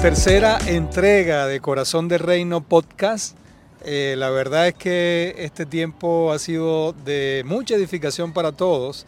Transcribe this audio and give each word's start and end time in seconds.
Tercera 0.00 0.58
entrega 0.66 1.46
de 1.46 1.60
Corazón 1.60 2.08
del 2.08 2.20
Reino 2.20 2.60
podcast. 2.62 3.36
Eh, 3.84 4.14
la 4.16 4.30
verdad 4.30 4.68
es 4.68 4.74
que 4.74 5.34
este 5.38 5.66
tiempo 5.66 6.32
ha 6.32 6.38
sido 6.38 6.92
de 7.04 7.42
mucha 7.46 7.74
edificación 7.74 8.32
para 8.32 8.52
todos. 8.52 9.06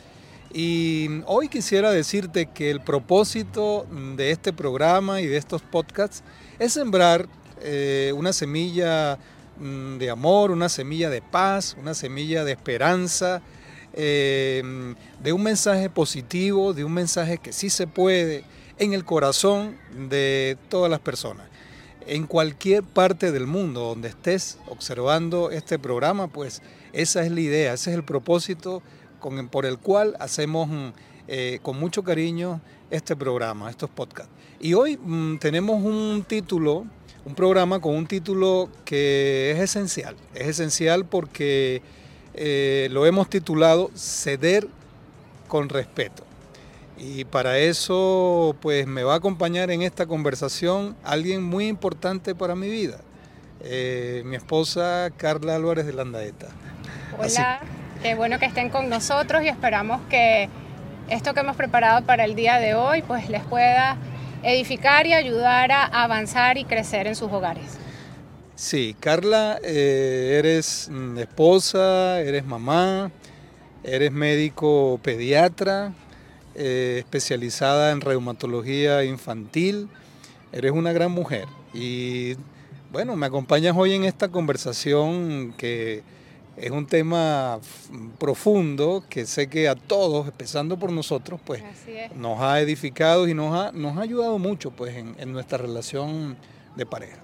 Y 0.53 1.23
hoy 1.27 1.49
quisiera 1.49 1.91
decirte 1.91 2.47
que 2.47 2.71
el 2.71 2.81
propósito 2.81 3.87
de 4.17 4.31
este 4.31 4.53
programa 4.53 5.21
y 5.21 5.27
de 5.27 5.39
estos 5.39 5.63
podcasts 5.63 6.23
es 6.59 6.75
sembrar 6.75 7.27
eh, 7.63 8.13
una 8.15 8.33
semilla 8.33 9.19
mm, 9.59 9.97
de 9.97 10.11
amor, 10.11 10.51
una 10.51 10.69
semilla 10.69 11.11
de 11.11 11.23
paz, 11.23 11.77
una 11.81 11.95
semilla 11.95 12.45
de 12.45 12.53
esperanza, 12.53 13.43
eh, 13.97 14.95
de 15.23 15.33
un 15.33 15.43
mensaje 15.43 15.89
positivo, 15.89 16.75
de 16.75 16.85
un 16.85 16.93
mensaje 16.93 17.39
que 17.39 17.53
sí 17.53 17.71
se 17.71 17.87
puede 17.87 18.45
en 18.79 18.93
el 18.93 19.05
corazón 19.05 19.77
de 20.09 20.59
todas 20.69 20.91
las 20.91 21.01
personas. 21.01 21.47
En 22.07 22.27
cualquier 22.27 22.83
parte 22.83 23.33
del 23.33 23.47
mundo 23.47 23.81
donde 23.81 24.09
estés 24.09 24.59
observando 24.67 25.51
este 25.51 25.79
programa, 25.79 26.27
pues 26.29 26.61
esa 26.93 27.25
es 27.25 27.31
la 27.31 27.41
idea, 27.41 27.73
ese 27.73 27.91
es 27.91 27.97
el 27.97 28.05
propósito 28.05 28.83
con, 29.21 29.49
por 29.49 29.65
el 29.65 29.79
cual 29.79 30.17
hacemos 30.19 30.69
eh, 31.29 31.61
con 31.63 31.79
mucho 31.79 32.03
cariño 32.03 32.61
este 32.91 33.17
programa, 33.17 33.71
estos 33.71 33.91
podcasts. 33.91 34.33
Y 34.61 34.75
hoy 34.75 34.97
mm, 34.97 35.39
tenemos 35.39 35.83
un 35.83 36.25
título, 36.27 36.85
un 37.25 37.35
programa 37.35 37.81
con 37.81 37.95
un 37.95 38.07
título 38.07 38.69
que 38.85 39.53
es 39.53 39.61
esencial. 39.61 40.17
Es 40.35 40.49
esencial 40.49 41.07
porque 41.07 41.81
eh, 42.35 42.89
lo 42.91 43.07
hemos 43.07 43.29
titulado 43.29 43.91
Ceder 43.95 44.67
con 45.49 45.69
respeto. 45.69 46.25
Y 46.97 47.25
para 47.25 47.59
eso, 47.59 48.57
pues 48.61 48.87
me 48.87 49.03
va 49.03 49.15
a 49.15 49.17
acompañar 49.17 49.71
en 49.71 49.83
esta 49.83 50.07
conversación 50.07 50.97
alguien 51.03 51.43
muy 51.43 51.67
importante 51.67 52.35
para 52.35 52.55
mi 52.55 52.69
vida, 52.69 52.99
eh, 53.61 54.23
mi 54.25 54.37
esposa 54.37 55.11
Carla 55.17 55.57
Álvarez 55.57 55.87
de 55.87 55.93
Landaeta. 55.93 56.49
Hola, 57.19 57.61
qué 58.03 58.15
bueno 58.15 58.39
que 58.39 58.47
estén 58.47 58.71
con 58.71 58.89
nosotros 58.89 59.43
y 59.43 59.49
esperamos 59.49 60.01
que 60.09 60.49
esto 61.09 61.35
que 61.35 61.41
hemos 61.41 61.57
preparado 61.57 62.05
para 62.07 62.25
el 62.25 62.35
día 62.35 62.59
de 62.59 62.75
hoy, 62.75 63.03
pues 63.03 63.29
les 63.29 63.43
pueda 63.43 63.97
edificar 64.43 65.07
y 65.07 65.15
ayudar 65.15 65.73
a 65.73 65.85
avanzar 65.85 66.59
y 66.59 66.65
crecer 66.65 67.07
en 67.07 67.17
sus 67.17 67.31
hogares. 67.33 67.79
Sí, 68.57 68.95
Carla, 69.01 69.59
eh, 69.65 70.37
eres 70.39 70.89
mm, 70.89 71.19
esposa, 71.19 72.21
eres 72.21 72.47
mamá, 72.47 73.11
eres 73.83 74.13
médico 74.13 75.01
pediatra, 75.03 75.93
eh, 76.55 76.99
especializada 77.01 77.91
en 77.91 78.01
reumatología 78.01 79.03
infantil. 79.03 79.89
Eres 80.53 80.71
una 80.71 80.93
gran 80.93 81.11
mujer 81.11 81.47
y 81.73 82.37
bueno, 82.93 83.17
me 83.17 83.27
acompañas 83.27 83.75
hoy 83.77 83.95
en 83.95 84.05
esta 84.05 84.29
conversación 84.29 85.53
que 85.59 86.05
es 86.57 86.71
un 86.71 86.87
tema 86.87 87.59
profundo 88.21 89.03
que 89.11 89.27
sé 89.27 89.49
que 89.49 89.69
a 89.69 89.75
todos, 89.75 90.29
empezando 90.29 90.79
por 90.79 90.93
nosotros, 90.93 91.41
pues 91.45 91.61
nos 92.15 92.41
ha 92.41 92.61
edificado 92.61 93.27
y 93.27 93.35
nos 93.35 93.53
ha, 93.53 93.73
nos 93.73 93.99
ha 93.99 94.03
ayudado 94.03 94.39
mucho 94.39 94.71
pues, 94.71 94.95
en, 94.95 95.17
en 95.19 95.33
nuestra 95.33 95.59
relación 95.59 96.37
de 96.77 96.87
pareja. 96.87 97.19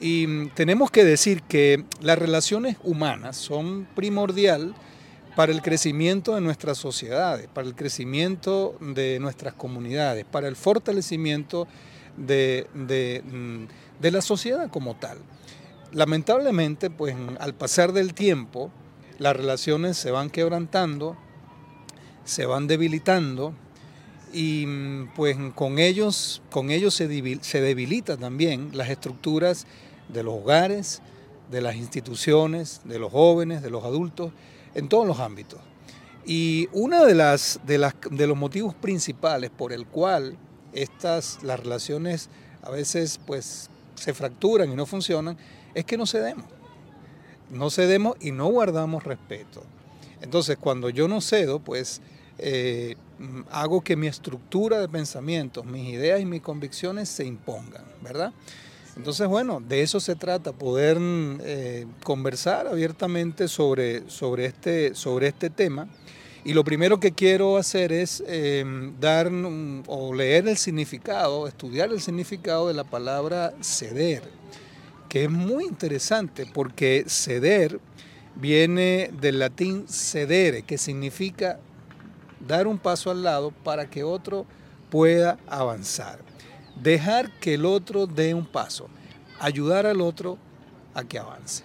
Y 0.00 0.48
tenemos 0.50 0.90
que 0.90 1.04
decir 1.04 1.42
que 1.42 1.84
las 2.00 2.18
relaciones 2.18 2.76
humanas 2.82 3.36
son 3.36 3.86
primordial 3.94 4.74
para 5.36 5.52
el 5.52 5.62
crecimiento 5.62 6.34
de 6.34 6.40
nuestras 6.40 6.78
sociedades, 6.78 7.48
para 7.52 7.66
el 7.66 7.74
crecimiento 7.74 8.76
de 8.80 9.18
nuestras 9.20 9.54
comunidades, 9.54 10.24
para 10.24 10.48
el 10.48 10.56
fortalecimiento 10.56 11.66
de, 12.16 12.68
mm, 13.24 13.64
la 14.00 14.22
sociedad 14.22 14.70
como 14.70 14.94
tal. 14.96 15.18
Lamentablemente, 15.92 16.90
pues 16.90 17.16
al 17.38 17.54
pasar 17.54 17.92
del 17.92 18.14
tiempo, 18.14 18.70
las 19.18 19.36
relaciones 19.36 19.96
se 19.96 20.10
van 20.10 20.30
quebrantando, 20.30 21.16
se 22.24 22.46
van 22.46 22.66
debilitando 22.66 23.54
y 24.34 24.66
pues 25.14 25.36
con 25.54 25.78
ellos, 25.78 26.42
con 26.50 26.70
ellos 26.70 26.92
se, 26.94 27.38
se 27.40 27.60
debilita 27.60 28.16
también 28.16 28.70
las 28.72 28.90
estructuras 28.90 29.64
de 30.08 30.24
los 30.24 30.34
hogares, 30.34 31.00
de 31.52 31.60
las 31.60 31.76
instituciones, 31.76 32.80
de 32.84 32.98
los 32.98 33.12
jóvenes, 33.12 33.62
de 33.62 33.70
los 33.70 33.84
adultos 33.84 34.32
en 34.74 34.88
todos 34.88 35.06
los 35.06 35.20
ámbitos. 35.20 35.60
Y 36.26 36.68
uno 36.72 37.04
de, 37.04 37.14
las, 37.14 37.60
de, 37.64 37.78
las, 37.78 37.94
de 38.10 38.26
los 38.26 38.36
motivos 38.36 38.74
principales 38.74 39.50
por 39.50 39.72
el 39.72 39.86
cual 39.86 40.36
estas, 40.72 41.42
las 41.44 41.60
relaciones 41.60 42.28
a 42.62 42.70
veces 42.70 43.20
pues, 43.24 43.70
se 43.94 44.14
fracturan 44.14 44.72
y 44.72 44.74
no 44.74 44.84
funcionan 44.84 45.36
es 45.74 45.84
que 45.84 45.96
no 45.96 46.06
cedemos. 46.06 46.46
No 47.50 47.70
cedemos 47.70 48.16
y 48.20 48.32
no 48.32 48.46
guardamos 48.46 49.04
respeto. 49.04 49.62
Entonces, 50.22 50.56
cuando 50.58 50.88
yo 50.88 51.06
no 51.06 51.20
cedo, 51.20 51.60
pues 51.60 52.00
eh, 52.38 52.96
hago 53.50 53.80
que 53.80 53.96
mi 53.96 54.06
estructura 54.06 54.80
de 54.80 54.88
pensamientos, 54.88 55.64
mis 55.64 55.88
ideas 55.88 56.20
y 56.20 56.24
mis 56.24 56.42
convicciones 56.42 57.08
se 57.08 57.24
impongan, 57.24 57.84
¿verdad? 58.02 58.32
Entonces, 58.96 59.26
bueno, 59.26 59.60
de 59.60 59.82
eso 59.82 59.98
se 59.98 60.14
trata, 60.14 60.52
poder 60.52 60.98
eh, 61.00 61.86
conversar 62.04 62.68
abiertamente 62.68 63.48
sobre, 63.48 64.08
sobre, 64.08 64.46
este, 64.46 64.94
sobre 64.94 65.28
este 65.28 65.50
tema. 65.50 65.88
Y 66.44 66.52
lo 66.52 66.62
primero 66.62 67.00
que 67.00 67.12
quiero 67.12 67.56
hacer 67.56 67.90
es 67.92 68.22
em, 68.26 68.94
dar 69.00 69.32
o 69.86 70.14
leer 70.14 70.46
el 70.46 70.58
significado, 70.58 71.48
estudiar 71.48 71.90
el 71.90 72.00
significado 72.00 72.68
de 72.68 72.74
la 72.74 72.84
palabra 72.84 73.54
ceder, 73.62 74.22
que 75.08 75.24
es 75.24 75.30
muy 75.30 75.64
interesante 75.64 76.46
porque 76.46 77.04
ceder 77.08 77.80
viene 78.36 79.10
del 79.20 79.38
latín 79.38 79.86
cedere, 79.88 80.62
que 80.62 80.76
significa 80.76 81.58
dar 82.46 82.66
un 82.66 82.78
paso 82.78 83.10
al 83.10 83.22
lado 83.22 83.50
para 83.50 83.88
que 83.88 84.04
otro 84.04 84.46
pueda 84.90 85.38
avanzar 85.48 86.18
dejar 86.76 87.30
que 87.38 87.54
el 87.54 87.64
otro 87.64 88.06
dé 88.06 88.34
un 88.34 88.46
paso, 88.46 88.88
ayudar 89.40 89.86
al 89.86 90.00
otro 90.00 90.38
a 90.94 91.04
que 91.04 91.18
avance. 91.18 91.64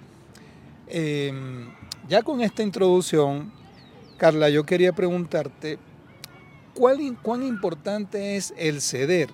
Em, 0.88 1.74
ya 2.08 2.22
con 2.22 2.42
esta 2.42 2.64
introducción, 2.64 3.52
Carla, 4.18 4.50
yo 4.50 4.66
quería 4.66 4.94
preguntarte, 4.94 5.78
¿cuál, 6.74 7.18
¿cuán 7.22 7.44
importante 7.44 8.36
es 8.36 8.54
el 8.58 8.82
ceder 8.82 9.30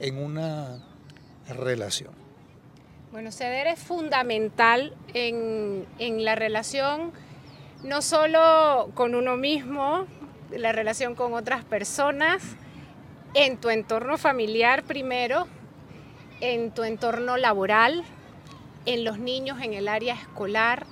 en 0.00 0.18
una 0.18 0.82
relación? 1.48 2.12
Bueno, 3.12 3.32
ceder 3.32 3.66
es 3.68 3.78
fundamental 3.78 4.94
en, 5.14 5.86
en 5.98 6.24
la 6.24 6.34
relación, 6.34 7.12
no 7.82 8.02
solo 8.02 8.90
con 8.94 9.14
uno 9.14 9.36
mismo, 9.36 10.06
la 10.50 10.72
relación 10.72 11.14
con 11.14 11.34
otras 11.34 11.64
personas, 11.64 12.42
en 13.34 13.58
tu 13.58 13.70
entorno 13.70 14.16
familiar 14.18 14.84
primero, 14.84 15.46
en 16.40 16.70
tu 16.70 16.84
entorno 16.84 17.36
laboral, 17.36 18.04
en 18.86 19.04
los 19.04 19.18
niños 19.18 19.60
en 19.60 19.74
el 19.74 19.88
área 19.88 20.14
escolar 20.14 20.86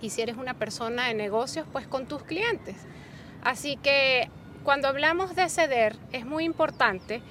y 0.00 0.10
si 0.10 0.20
eres 0.20 0.36
una 0.36 0.54
persona 0.54 1.06
de 1.08 1.14
negocios, 1.14 1.66
pues 1.72 1.86
con 1.86 2.06
tus 2.06 2.22
clientes. 2.24 2.76
Así 3.42 3.76
que 3.76 4.28
cuando 4.64 4.88
hablamos 4.88 5.34
de 5.34 5.48
ceder 5.48 5.96
es 6.12 6.26
muy 6.26 6.44
importante 6.44 7.22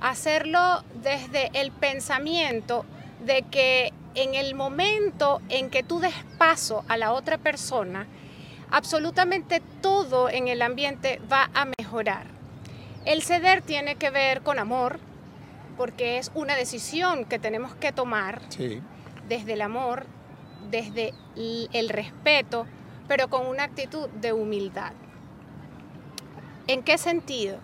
hacerlo 0.00 0.84
desde 1.02 1.50
el 1.54 1.72
pensamiento 1.72 2.84
de 3.24 3.42
que 3.42 3.92
en 4.14 4.34
el 4.34 4.54
momento 4.54 5.40
en 5.48 5.70
que 5.70 5.82
tú 5.82 5.98
des 5.98 6.14
paso 6.38 6.84
a 6.88 6.96
la 6.96 7.12
otra 7.12 7.38
persona, 7.38 8.06
absolutamente 8.70 9.62
todo 9.80 10.28
en 10.28 10.48
el 10.48 10.62
ambiente 10.62 11.20
va 11.30 11.50
a 11.54 11.66
mejorar 11.78 12.40
el 13.04 13.22
ceder 13.22 13.62
tiene 13.62 13.96
que 13.96 14.10
ver 14.10 14.42
con 14.42 14.58
amor, 14.58 14.98
porque 15.76 16.18
es 16.18 16.30
una 16.34 16.54
decisión 16.54 17.24
que 17.24 17.38
tenemos 17.38 17.74
que 17.74 17.92
tomar 17.92 18.42
desde 19.28 19.52
el 19.54 19.62
amor, 19.62 20.06
desde 20.70 21.14
el 21.34 21.88
respeto, 21.88 22.66
pero 23.08 23.28
con 23.28 23.46
una 23.46 23.64
actitud 23.64 24.08
de 24.10 24.32
humildad. 24.32 24.92
¿En 26.66 26.82
qué 26.82 26.98
sentido? 26.98 27.58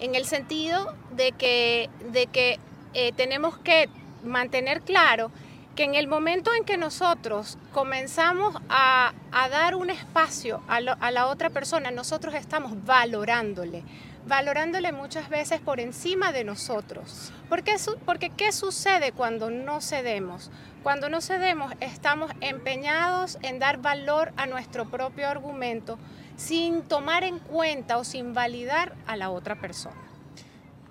En 0.00 0.14
el 0.14 0.24
sentido 0.24 0.94
de 1.14 1.32
que, 1.32 1.90
de 2.10 2.26
que 2.26 2.58
eh, 2.94 3.12
tenemos 3.12 3.58
que 3.58 3.88
mantener 4.24 4.80
claro 4.80 5.30
que 5.78 5.84
en 5.84 5.94
el 5.94 6.08
momento 6.08 6.50
en 6.54 6.64
que 6.64 6.76
nosotros 6.76 7.56
comenzamos 7.72 8.56
a, 8.68 9.12
dar 9.30 9.76
un 9.76 9.90
espacio 9.90 10.60
a, 10.66 10.78
a 10.78 11.10
la 11.12 11.28
otra 11.28 11.50
persona, 11.50 11.92
nosotros 11.92 12.34
estamos 12.34 12.84
valorándole, 12.84 13.84
valorándole 14.26 14.90
muchas 14.90 15.28
veces 15.28 15.60
por 15.60 15.78
encima 15.78 16.32
de 16.32 16.42
nosotros. 16.42 17.32
¿Por 17.48 17.62
qué? 17.62 17.76
Porque 18.04 18.30
¿qué 18.30 18.50
sucede 18.50 19.12
cuando 19.12 19.50
no 19.50 19.80
cedemos? 19.80 20.50
Cuando 20.82 21.08
no 21.08 21.20
cedemos 21.20 21.72
estamos 21.78 22.32
empeñados 22.40 23.38
en 23.42 23.60
dar 23.60 23.78
valor 23.78 24.32
a 24.36 24.46
nuestro 24.46 24.90
propio 24.90 25.28
argumento 25.28 25.96
sin 26.34 26.82
tomar 26.82 27.22
en 27.22 27.38
cuenta 27.38 27.98
o 27.98 28.04
sin 28.04 28.34
validar 28.34 28.96
a 29.06 29.14
la 29.14 29.30
otra 29.30 29.60
persona. 29.60 30.07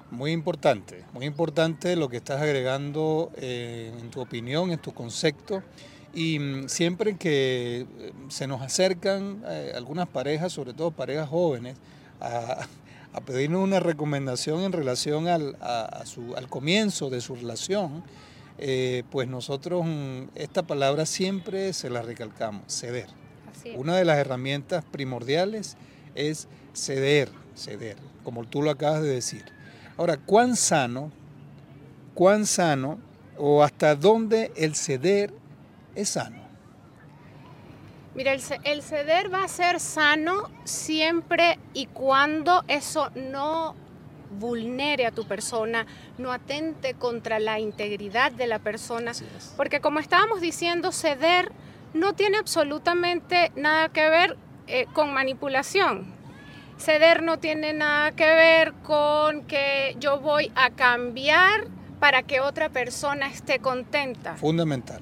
Muy 0.09 0.31
importante, 0.31 1.04
muy 1.12 1.25
importante 1.25 1.98
lo 1.98 2.07
que 2.07 2.18
estás 2.18 2.42
agregando 2.42 3.30
eh, 3.36 3.92
en 4.00 4.09
tu 4.09 4.21
opinión, 4.21 4.71
en 4.71 4.80
tu 4.80 4.94
concepto. 4.94 5.62
Y 6.13 6.39
mm, 6.39 6.69
siempre 6.69 7.18
que 7.18 7.86
eh, 8.00 8.13
se 8.30 8.48
nos 8.48 8.62
acercan 8.62 9.44
eh, 9.45 9.74
algunas 9.75 10.07
parejas, 10.07 10.54
sobre 10.54 10.74
todo 10.74 10.92
parejas 10.92 11.27
jóvenes, 11.27 11.75
a, 12.21 12.68
pedirnos 13.25 13.63
una 13.63 13.80
recomendación 13.80 14.62
en 14.62 14.71
relación 14.71 15.27
al, 15.27 15.57
al 15.59 16.48
comienzo 16.50 17.10
de 17.10 17.19
su 17.19 17.36
relación, 17.36 18.03
pues 19.10 19.27
nosotros 19.27 19.83
mm, 19.86 20.30
esta 20.36 20.62
palabra 20.62 21.07
siempre 21.07 21.74
se 21.74 21.89
la 21.89 22.03
recalcamos, 22.03 22.62
ceder. 22.68 23.07
Una 23.75 23.98
de 23.98 24.06
las 24.06 24.19
herramientas 24.19 24.86
primordiales 24.86 25.77
es 26.13 26.48
ceder, 26.74 27.30
ceder, 27.56 27.98
como 28.24 28.45
tú 28.45 28.62
lo 28.62 28.69
acabas 28.69 29.01
de 29.01 29.10
decir. 29.10 29.56
Ahora, 29.98 30.18
¿cuán 30.18 30.56
sano, 30.56 31.12
cuán 32.14 32.46
sano 32.46 33.00
o 33.36 33.64
hasta 33.64 33.96
dónde 33.96 34.52
el 34.56 34.76
ceder 34.76 35.34
es 35.96 36.10
sano? 36.10 36.48
Mira, 38.14 38.34
el, 38.34 38.82
ceder 38.82 39.34
va 39.34 39.44
a 39.44 39.48
ser 39.48 39.80
sano 39.80 40.50
siempre 40.64 41.60
y 41.74 41.88
cuando 41.88 42.64
eso 42.68 43.12
no 43.16 43.76
vulnere 44.40 45.06
a 45.06 45.12
tu 45.12 45.26
persona, 45.26 45.86
no 46.18 46.32
atente 46.32 46.94
contra 46.96 47.40
la 47.40 47.60
integridad 47.60 48.32
de 48.32 48.48
la 48.48 48.60
persona. 48.60 49.12
Porque 49.56 49.82
como 49.82 50.00
estábamos 50.00 50.42
diciendo, 50.42 50.92
ceder 50.92 51.52
no 51.94 52.14
tiene 52.14 52.38
absolutamente 52.38 53.52
nada 53.56 53.90
que 53.90 54.10
ver 54.10 54.38
eh, 54.68 54.86
con 54.94 55.14
manipulación. 55.14 56.17
Ceder 56.77 57.24
no 57.24 57.39
tiene 57.39 57.74
nada 57.74 58.12
que 58.12 58.25
ver 58.25 58.74
con 58.83 59.44
que 59.45 59.95
yo 60.00 60.19
voy 60.19 60.51
a 60.56 60.69
cambiar 60.69 61.68
para 62.00 62.24
que 62.24 62.39
otra 62.39 62.69
persona 62.69 63.27
esté 63.27 63.59
contenta. 63.59 64.35
Fundamental. 64.35 65.01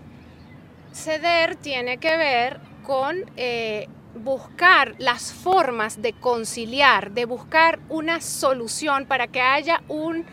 Ceder 0.93 1.57
tiene 1.57 1.97
que 1.97 2.15
ver 2.15 2.59
con 2.83 3.17
eh, 3.35 3.89
buscar 4.15 4.95
las 4.97 5.33
formas 5.33 6.01
de 6.01 6.13
conciliar, 6.13 7.11
de 7.11 7.25
buscar 7.25 7.79
una 7.89 8.21
solución 8.21 9.05
para 9.05 9.27
que 9.27 9.41
haya 9.41 9.83
un, 9.89 10.25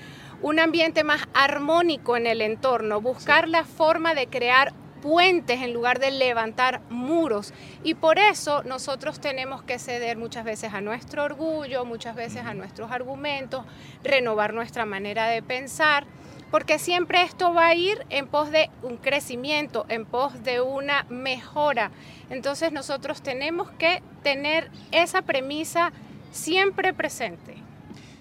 ambiente 0.60 1.02
más 1.02 1.22
armónico 1.34 2.16
en 2.16 2.26
el 2.26 2.40
entorno, 2.42 3.00
buscar 3.00 3.48
la 3.48 3.64
forma 3.64 4.14
de 4.14 4.28
crear 4.28 4.72
puentes 5.02 5.60
en 5.60 5.74
lugar 5.74 5.98
de 5.98 6.10
levantar 6.10 6.80
muros. 6.88 7.52
Y 7.82 7.94
por 7.94 8.18
eso 8.18 8.62
nosotros 8.62 9.20
tenemos 9.20 9.62
que 9.62 9.78
ceder 9.78 10.16
muchas 10.16 10.44
veces 10.44 10.72
a 10.72 10.80
nuestro 10.80 11.24
orgullo, 11.24 11.84
muchas 11.84 12.14
veces 12.14 12.44
a 12.44 12.54
nuestros 12.54 12.90
argumentos, 12.90 13.66
renovar 14.02 14.54
nuestra 14.54 14.86
manera 14.86 15.26
de 15.26 15.42
pensar, 15.42 16.06
porque 16.50 16.78
siempre 16.78 17.22
esto 17.22 17.52
va 17.52 17.68
a 17.68 17.74
ir 17.74 18.06
en 18.08 18.28
pos 18.28 18.50
de 18.50 18.70
un 18.82 18.96
crecimiento, 18.96 19.84
en 19.88 20.06
pos 20.06 20.42
de 20.44 20.60
una 20.60 21.04
mejora. 21.10 21.90
Entonces 22.30 22.72
nosotros 22.72 23.22
tenemos 23.22 23.70
que 23.72 24.02
tener 24.22 24.70
esa 24.92 25.22
premisa 25.22 25.92
siempre 26.30 26.94
presente. 26.94 27.56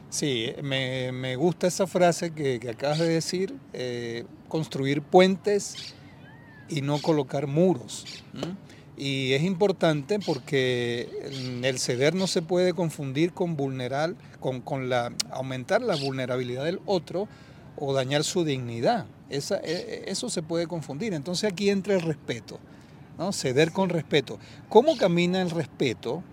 Sí, 0.09 0.53
me, 0.61 1.35
gusta 1.37 1.67
esa 1.67 1.87
frase 1.87 2.33
que, 2.33 2.59
acabas 2.69 2.99
de 2.99 3.07
decir, 3.07 3.55
eh, 3.71 4.25
construir 4.49 5.01
puentes 5.01 5.95
y 6.71 6.81
no 6.81 6.99
colocar 6.99 7.47
muros. 7.47 8.05
Y 8.97 9.33
es 9.33 9.43
importante 9.43 10.19
porque 10.19 11.09
el 11.63 11.79
ceder 11.79 12.15
no 12.15 12.27
se 12.27 12.41
puede 12.41 12.73
confundir 12.73 13.33
con 13.33 13.55
vulnerar, 13.55 14.15
con, 14.39 14.61
con 14.61 14.89
la, 14.89 15.11
aumentar 15.31 15.81
la 15.81 15.95
vulnerabilidad 15.95 16.63
del 16.65 16.79
otro 16.85 17.27
o 17.77 17.93
dañar 17.93 18.23
su 18.23 18.43
dignidad. 18.43 19.05
Esa, 19.29 19.57
e, 19.57 20.03
e, 20.05 20.11
eso 20.11 20.29
se 20.29 20.43
puede 20.43 20.67
confundir. 20.67 21.13
Entonces 21.13 21.51
aquí 21.51 21.69
entra 21.69 21.93
el 21.95 22.01
respeto, 22.01 22.59
¿no? 23.17 23.33
ceder 23.33 23.71
con 23.71 23.89
respeto. 23.89 24.39
¿Cómo 24.69 24.97
camina 24.97 25.41
el 25.41 25.49
respeto? 25.49 26.23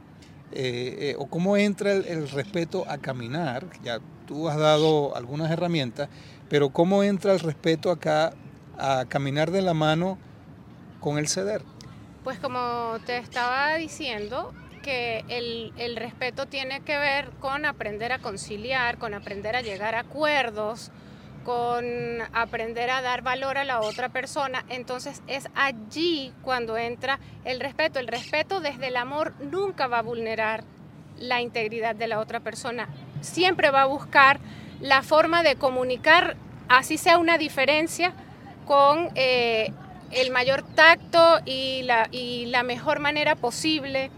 Eh, 0.52 0.96
eh, 1.10 1.16
o 1.18 1.26
cómo 1.26 1.56
entra 1.56 1.92
el, 1.92 2.06
el, 2.06 2.28
respeto 2.30 2.84
a 2.88 2.96
caminar, 2.96 3.66
ya 3.84 4.00
tú 4.26 4.48
has 4.48 4.56
dado 4.56 5.14
algunas 5.14 5.50
herramientas, 5.50 6.08
pero 6.48 6.70
cómo 6.70 7.02
entra 7.02 7.34
el 7.34 7.40
respeto 7.40 7.90
acá 7.90 8.32
a 8.78 9.04
caminar 9.08 9.50
de 9.50 9.60
la 9.60 9.74
mano 9.74 10.16
con 11.00 11.18
el 11.18 11.28
ceder? 11.28 11.62
Pues 12.24 12.38
como 12.38 12.98
te 13.06 13.18
estaba 13.18 13.74
diciendo, 13.76 14.52
que 14.82 15.24
el, 15.28 15.72
el, 15.76 15.96
respeto 15.96 16.46
tiene 16.46 16.80
que 16.80 16.96
ver 16.96 17.30
con 17.40 17.66
aprender 17.66 18.12
a 18.12 18.20
conciliar, 18.20 18.98
con 18.98 19.12
aprender 19.12 19.56
a 19.56 19.60
llegar 19.60 19.94
a 19.94 20.00
acuerdos, 20.00 20.90
con 21.44 21.84
aprender 22.32 22.90
a 22.90 23.00
dar 23.02 23.22
valor 23.22 23.58
a 23.58 23.64
la 23.64 23.80
otra 23.80 24.08
persona. 24.08 24.64
Entonces 24.68 25.22
es 25.26 25.48
allí 25.54 26.32
cuando 26.42 26.76
entra 26.76 27.18
el 27.44 27.60
respeto. 27.60 27.98
El 27.98 28.06
respeto 28.06 28.60
desde 28.60 28.88
el 28.88 28.96
amor 28.96 29.32
nunca 29.40 29.86
va 29.86 30.00
a 30.00 30.02
vulnerar 30.02 30.64
la 31.18 31.40
integridad 31.40 31.94
de 31.94 32.06
la 32.06 32.20
otra 32.20 32.40
persona. 32.40 32.88
Siempre 33.20 33.70
va 33.70 33.82
a 33.82 33.86
buscar 33.86 34.40
la 34.80 35.02
forma 35.02 35.42
de 35.42 35.56
comunicar, 35.56 36.36
así 36.68 36.98
sea 36.98 37.18
una 37.18 37.38
diferencia, 37.38 38.12
con 38.66 39.10
eh, 39.14 39.72
el 40.10 40.30
mayor 40.30 40.62
tacto 40.62 41.40
y 41.44 41.82
la, 41.82 42.62
mejor 42.62 43.00
manera 43.00 43.36
posible. 43.36 44.10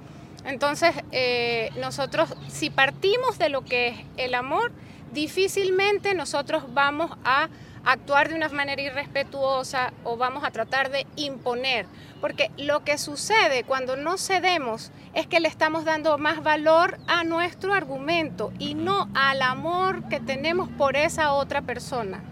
Entonces, 0.45 0.95
eh, 1.13 1.71
nosotros, 1.77 2.35
si 2.49 2.71
partimos 2.71 3.39
de 3.39 3.49
lo 3.49 3.63
que 3.65 3.89
es 3.89 3.97
el 4.17 4.35
amor, 4.35 4.73
difícilmente 5.13 6.15
nosotros 6.15 6.65
vamos 6.73 7.11
a 7.25 7.49
actuar 7.85 8.29
de 8.29 8.35
una 8.35 8.49
manera 8.51 8.83
irrespetuosa 8.83 9.93
o 10.05 10.17
vamos 10.17 10.45
a 10.45 10.51
tratar 10.51 10.91
de 10.91 11.07
imponer. 11.17 11.87
Porque 12.21 12.51
lo 12.59 12.85
que 12.85 12.99
sucede 12.99 13.65
cuando 13.65 13.97
no 13.97 14.19
cedemos 14.19 14.93
es 15.15 15.27
que 15.27 15.41
le 15.41 15.49
estamos 15.49 15.85
dando 15.85 16.17
más 16.19 16.43
valor 16.43 16.99
a 17.07 17.25
nuestro 17.25 17.73
argumento 17.73 18.53
y 18.59 18.75
no 18.75 19.09
al 19.15 19.43
amor 19.43 20.09
que 20.09 20.21
tenemos 20.21 20.69
por 20.69 20.97
esa 20.97 21.33
otra 21.33 21.63
persona. 21.63 22.23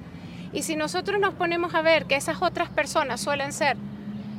Y 0.53 0.63
si 0.63 0.77
nosotros 0.77 1.21
nos 1.21 1.35
ponemos 1.35 1.75
a 1.75 1.83
ver 1.83 2.07
que 2.07 2.17
esas 2.17 2.43
otras 2.43 2.69
personas 2.69 3.21
suelen 3.21 3.53
ser 3.53 3.77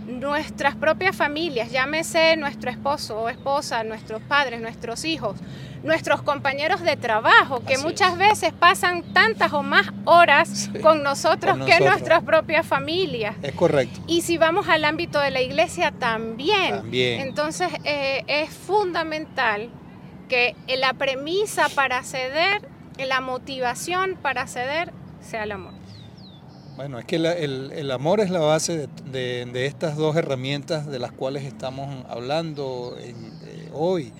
nuestras 0.09 0.75
propias 0.75 1.15
familias, 1.15 1.71
llámese 1.71 2.35
nuestro 2.35 2.71
esposo 2.71 3.21
o 3.21 3.29
esposa, 3.29 3.83
nuestros 3.83 4.21
padres, 4.23 4.59
nuestros 4.59 5.05
hijos, 5.05 5.37
nuestros 5.83 6.21
compañeros 6.23 6.81
de 6.81 6.97
trabajo, 6.97 7.63
que 7.63 7.77
muchas 7.77 8.17
veces 8.17 8.51
pasan 8.51 9.03
tantas 9.13 9.53
o 9.53 9.63
más 9.63 9.87
horas 10.05 10.69
con, 10.81 11.03
nosotros 11.03 11.57
que 11.65 11.79
nuestras 11.79 12.23
propias 12.23 12.65
familias. 12.65 13.35
Es 13.41 13.53
correcto. 13.53 13.99
Y 14.07 14.21
si 14.21 14.37
vamos 14.37 14.67
al 14.67 14.83
ámbito 14.83 15.19
de 15.19 15.31
la 15.31 15.41
iglesia 15.41 15.91
también. 15.91 16.77
también. 16.77 17.21
Entonces 17.21 17.69
eh, 17.83 18.23
es 18.27 18.49
fundamental 18.49 19.69
que 20.27 20.55
la 20.77 20.93
premisa 20.93 21.69
para 21.69 22.03
ceder, 22.03 22.67
la 22.97 23.21
motivación 23.21 24.17
para 24.21 24.45
ceder 24.47 24.91
sea 25.21 25.43
el 25.43 25.51
amor. 25.51 25.73
Bueno, 26.79 26.97
es 26.97 27.03
que 27.03 27.17
el, 27.17 27.91
amor 27.91 28.21
es 28.21 28.29
la 28.29 28.39
base 28.39 28.87
de, 29.11 29.65
estas 29.65 29.97
dos 29.97 30.15
herramientas 30.15 30.87
de 30.87 30.97
las 30.97 31.11
cuales 31.11 31.43
estamos 31.43 32.05
hablando 32.07 32.95
eh, 32.97 33.13
hoy. 33.73 34.13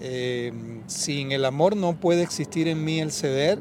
Eh, 0.00 0.52
sin 0.86 1.30
el 1.30 1.44
amor 1.44 1.76
no 1.76 2.00
puede 2.00 2.22
existir 2.22 2.66
en 2.66 2.82
mí 2.84 2.98
el 2.98 3.12
ceder 3.12 3.60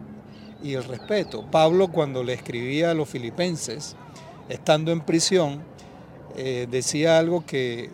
y 0.64 0.74
el 0.74 0.84
respeto. 0.84 1.46
Pablo 1.52 1.90
cuando 1.90 2.24
le 2.24 2.34
escribía 2.34 2.90
a 2.90 2.94
los 2.96 3.08
filipenses, 3.08 3.96
estando 4.50 4.92
en 4.92 5.02
prisión, 5.02 5.62
eh, 6.36 6.66
decía 6.72 7.20
algo 7.20 7.46
que, 7.46 7.92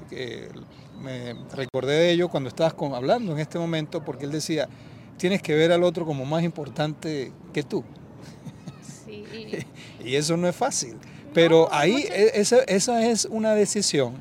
me 1.01 1.33
recordé 1.53 1.95
de 1.95 2.11
ello 2.11 2.29
cuando 2.29 2.47
estabas 2.47 2.75
hablando 2.93 3.33
en 3.33 3.39
este 3.39 3.59
momento, 3.59 4.05
porque 4.05 4.23
él 4.23 4.31
decía, 4.31 4.69
tienes 5.17 5.41
que 5.41 5.53
ver 5.53 5.73
al 5.73 5.83
otro 5.83 6.05
como 6.05 6.23
más 6.23 6.43
importante 6.43 7.33
que 7.51 7.63
tú. 7.63 7.83
y 10.03 10.15
eso 10.15 10.37
no 10.37 10.47
es 10.47 10.55
fácil. 10.55 10.95
Pero 11.33 11.71
ahí 11.73 12.05
e, 12.09 12.31
esa, 12.35 12.63
es 12.63 13.25
una 13.25 13.53
decisión 13.53 14.13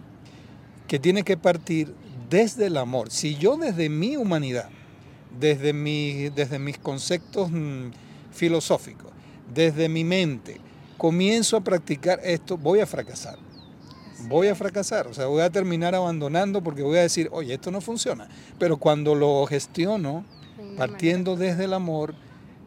que 0.88 0.98
tiene 0.98 1.22
que 1.22 1.36
partir 1.36 1.94
desde 2.28 2.66
el 2.66 2.76
amor. 2.76 3.10
Si 3.10 3.36
yo 3.36 3.56
desde 3.56 3.88
mi 3.88 4.16
humanidad, 4.16 4.68
desde, 5.38 5.72
mi, 5.72 6.30
desde 6.30 6.58
mis 6.58 6.78
conceptos 6.78 7.50
mm, 7.50 7.90
filosóficos, 8.32 9.12
desde 9.52 9.88
mi 9.88 10.04
mente, 10.04 10.60
comienzo 10.98 11.56
a 11.56 11.60
practicar 11.60 12.20
esto, 12.24 12.56
voy 12.56 12.80
a 12.80 12.86
fracasar. 12.86 13.38
Voy 14.26 14.48
a 14.48 14.54
fracasar, 14.54 15.06
o 15.06 15.14
sea, 15.14 15.26
voy 15.26 15.42
a 15.42 15.50
terminar 15.50 15.94
abandonando 15.94 16.62
porque 16.62 16.82
voy 16.82 16.96
a 16.98 17.02
decir, 17.02 17.28
oye, 17.30 17.54
esto 17.54 17.70
no 17.70 17.80
funciona. 17.80 18.28
Pero 18.58 18.78
cuando 18.78 19.14
lo 19.14 19.44
gestiono, 19.46 20.24
partiendo 20.76 21.36
desde 21.36 21.64
el 21.64 21.74
amor, 21.74 22.14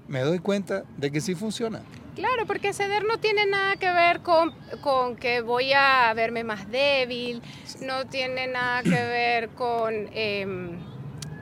me 0.07 0.21
doy 0.21 0.39
cuenta 0.39 0.83
de 0.97 1.11
que 1.11 1.19
sí 1.19 1.35
funciona. 1.35 1.81
Claro, 2.17 2.47
porque 2.47 2.73
ceder 2.73 3.03
no 3.05 3.19
tiene 3.19 3.45
nada 3.45 3.75
que 3.75 3.91
ver 3.93 4.21
con, 4.21 5.15
que 5.17 5.41
voy 5.41 5.71
a 5.73 6.11
verme 6.15 6.43
más 6.43 6.67
débil, 6.71 7.43
no 7.81 8.07
tiene 8.07 8.47
nada 8.47 8.81
que 8.81 8.89
ver 8.89 9.49
con, 9.49 10.09
em, 10.13 10.79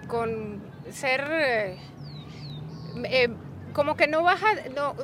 con 0.10 0.62
ser... 0.92 1.26
Eh, 1.32 1.78
em, 3.06 3.38
como 3.72 3.96
que 3.96 4.08
no 4.08 4.22
vas 4.22 4.42
a, 4.44 4.70
no, 4.76 4.96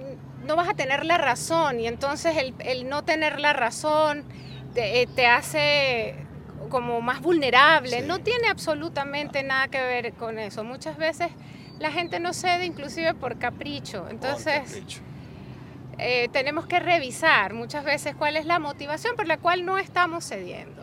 no 0.45 0.57
vas 0.57 0.67
a 0.67 0.73
tener 0.73 1.05
la 1.05 1.17
razón 1.17 1.79
y 1.79 1.87
entonces 1.87 2.35
el, 2.59 2.89
no 2.89 3.05
tener 3.05 3.39
la 3.39 3.53
razón 3.53 4.25
te, 4.73 5.03
eh, 5.03 5.27
hace 5.27 6.15
como 6.69 6.99
más 6.99 7.21
vulnerable. 7.21 8.01
No 8.01 8.19
tiene 8.19 8.49
absolutamente 8.49 9.41
nada 9.43 9.69
que 9.69 9.81
ver 9.81 10.13
con 10.15 10.37
eso. 10.37 10.65
Muchas 10.65 10.97
veces 10.97 11.29
la 11.79 11.91
gente 11.91 12.19
no 12.19 12.33
cede 12.33 12.65
inclusive 12.65 13.13
por 13.13 13.39
capricho. 13.39 14.09
Entonces... 14.09 14.83
Eh, 16.03 16.29
tenemos 16.33 16.65
que 16.65 16.79
revisar 16.79 17.53
muchas 17.53 17.85
veces 17.85 18.15
cuál 18.15 18.35
es 18.35 18.47
la 18.47 18.57
motivación 18.57 19.15
por 19.15 19.27
la 19.27 19.37
cual 19.37 19.65
no 19.65 19.77
estamos 19.77 20.27
cediendo. 20.27 20.81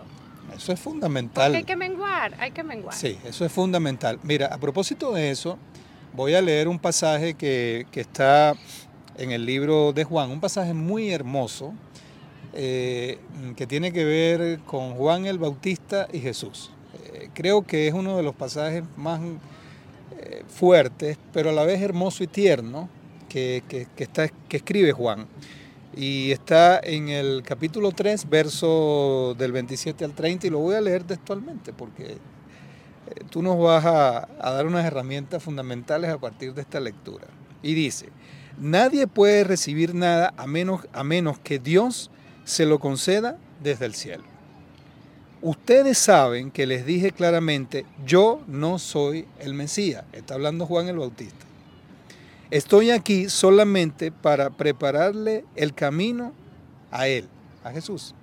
Eso 0.57 0.73
es 0.73 0.79
fundamental. 0.79 1.47
Porque 1.47 1.57
hay 1.57 1.65
que 1.65 1.77
menguar, 1.77 2.37
hay 2.39 2.53
que 2.53 2.63
menguar. 2.63 2.95
Sí, 2.95 3.19
eso 3.25 3.45
es 3.45 3.51
fundamental. 3.51 4.21
Mira, 4.23 4.47
a 4.47 4.59
propósito 4.59 5.13
de 5.13 5.33
eso, 5.33 5.59
voy 6.15 6.35
a 6.35 6.41
leer 6.41 6.69
un 6.69 6.79
pasaje 6.79 7.35
que, 7.35 7.85
está 7.95 8.55
en 9.17 9.33
el 9.33 9.45
libro 9.45 9.93
de 9.93 10.05
Juan, 10.05 10.31
un 10.31 10.41
pasaje 10.41 10.73
muy 10.73 11.11
hermoso 11.11 11.75
eh, 12.53 13.19
que 13.57 13.67
tiene 13.67 13.93
que 13.93 14.05
ver 14.05 14.61
con 14.61 14.95
Juan 14.95 15.27
el 15.27 15.39
Bautista 15.39 16.07
y 16.13 16.21
Jesús. 16.21 16.71
Eh, 17.13 17.29
creo 17.35 17.63
que 17.63 17.89
es 17.89 17.93
uno 17.93 18.17
de 18.17 18.23
los 18.23 18.37
pasajes 18.37 18.85
más 18.97 19.21
fuertes, 20.49 21.19
pero 21.33 21.51
a 21.51 21.53
la 21.53 21.65
vez 21.65 21.81
hermoso 21.81 22.23
y 22.23 22.27
tierno, 22.27 22.89
que, 23.29 23.63
está, 23.97 24.29
que 24.29 24.57
escribe 24.57 24.93
Juan. 24.93 25.27
Y 25.97 26.31
está 26.31 26.81
en 26.83 27.09
el 27.09 27.43
capítulo 27.43 27.93
3, 27.93 28.29
verso 28.29 29.35
del 29.39 29.53
27 29.53 30.05
al 30.05 30.15
30, 30.15 30.47
y 30.47 30.51
lo 30.51 30.59
voy 30.59 30.77
a 30.77 30.81
leer 30.81 31.03
textualmente 31.03 31.73
porque 31.73 32.05
eh, 32.13 32.19
tú 33.31 33.43
nos 33.43 33.59
vas 33.59 33.85
a, 33.85 34.29
dar 34.39 34.67
unas 34.67 34.85
herramientas 34.85 35.43
fundamentales 35.43 36.11
a 36.11 36.19
partir 36.19 36.55
de 36.55 36.61
esta 36.63 36.79
lectura. 36.79 37.27
Y 37.63 37.75
dice, 37.75 38.11
nadie 38.59 39.07
puede 39.07 39.45
recibir 39.45 39.95
nada 39.95 40.33
a 40.37 40.47
menos, 40.47 40.87
a 40.93 41.03
menos 41.03 41.39
que 41.39 41.59
Dios 41.59 42.11
se 42.45 42.67
lo 42.67 42.79
conceda 42.79 43.37
desde 43.63 43.87
el 43.87 43.95
cielo. 43.95 44.25
Ustedes 45.41 45.99
saben 45.99 46.51
que 46.51 46.67
les 46.67 46.85
dije 46.85 47.13
claramente, 47.13 47.87
yo 48.05 48.43
no 48.47 48.79
soy 48.79 49.27
el 49.39 49.55
Mesías. 49.55 50.05
Está 50.13 50.35
hablando 50.35 50.67
Juan 50.67 50.89
el 50.89 50.99
Bautista. 50.99 51.48
Estoy 52.51 52.91
aquí 52.93 53.29
solamente 53.29 54.11
para 54.11 54.49
prepararle 54.49 55.45
el 55.55 55.75
camino 55.75 56.33
a 56.91 57.07
Él, 57.07 57.29
a 57.63 57.71
Jesús. 57.73 58.15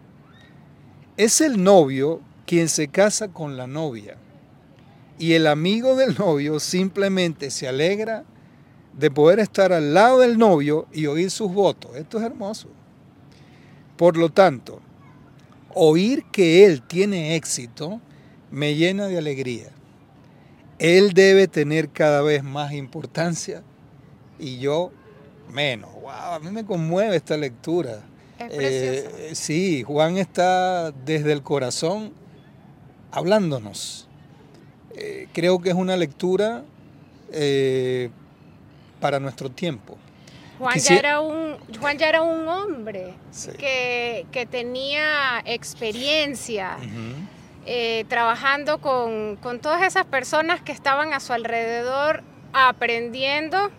Es 1.15 1.41
el 1.41 1.63
novio 1.63 2.21
quien 2.47 2.67
se 2.67 2.87
casa 2.87 3.27
con 3.27 3.55
la 3.55 3.67
novia 3.67 4.17
y 5.19 5.33
el 5.33 5.45
amigo 5.45 5.95
del 5.95 6.17
novio 6.17 6.59
simplemente 6.59 7.51
se 7.51 7.67
alegra 7.67 8.23
de 8.93 9.11
poder 9.11 9.39
estar 9.39 9.71
al 9.71 9.93
lado 9.93 10.19
del 10.19 10.39
novio 10.39 10.87
y 10.91 11.05
oír 11.05 11.29
sus 11.29 11.53
votos. 11.53 11.95
Esto 11.95 12.17
es 12.17 12.23
hermoso. 12.23 12.69
Por 13.95 14.17
lo 14.17 14.29
tanto, 14.29 14.81
oír 15.75 16.25
que 16.31 16.65
Él 16.65 16.81
tiene 16.81 17.35
éxito 17.35 18.01
me 18.49 18.73
llena 18.73 19.05
de 19.05 19.19
alegría. 19.19 19.69
Él 20.79 21.13
debe 21.13 21.47
tener 21.47 21.89
cada 21.89 22.23
vez 22.23 22.43
más 22.43 22.73
importancia 22.73 23.61
y 24.45 24.59
yo 24.59 24.91
menos. 25.51 25.91
Wow, 25.93 26.33
a 26.33 26.39
mí 26.39 26.51
me 26.51 26.63
conmueve 26.65 27.15
esta 27.15 27.35
lectura. 27.35 28.01
Es 28.37 28.51
eh, 28.51 29.31
sí, 29.33 29.83
Juan 29.83 30.17
está 30.17 30.91
desde 30.91 31.33
el 31.33 31.41
corazón 31.41 32.13
hablándonos. 33.11 34.07
Eh, 34.93 35.27
creo 35.33 35.59
que 35.59 35.69
es 35.69 35.75
una 35.75 35.97
lectura 35.97 36.63
eh, 37.31 38.11
para 38.99 39.19
nuestro 39.19 39.49
tiempo. 39.49 39.97
Juan, 40.59 40.79
ya 40.79 40.95
era 40.95 41.19
un, 41.19 41.57
Juan 41.79 41.97
ya 41.97 42.07
era 42.07 42.21
un 42.21 42.47
hombre 42.47 43.13
que, 43.57 44.47
tenía 44.49 45.41
experiencia 45.43 46.77
trabajando 48.07 48.79
con, 48.79 49.37
con 49.37 49.59
todas 49.59 49.83
esas 49.83 50.05
personas 50.05 50.61
que 50.61 50.71
estaban 50.71 51.13
a 51.13 51.19
su 51.19 51.33
alrededor 51.33 52.23
aprendiendo 52.53 53.69